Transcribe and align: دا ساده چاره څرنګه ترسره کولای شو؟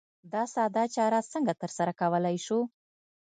دا 0.33 0.43
ساده 0.53 0.83
چاره 0.95 1.19
څرنګه 1.29 1.53
ترسره 1.61 1.91
کولای 1.99 2.37
شو؟ 2.45 2.59